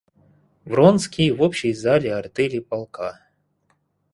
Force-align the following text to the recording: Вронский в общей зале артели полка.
Вронский 0.65 1.29
в 1.29 1.43
общей 1.43 1.73
зале 1.75 2.11
артели 2.15 2.57
полка. 2.57 3.19